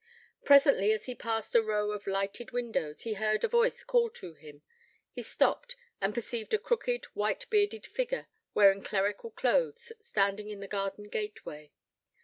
[0.43, 4.33] Presently, as he passed a row of lighted windows, he heard a voice call to
[4.33, 4.63] him.
[5.11, 8.25] He stopped, and perceived a crooked, white bearded figure,
[8.55, 11.71] wearing clerical clothes, standing in the garden gateway.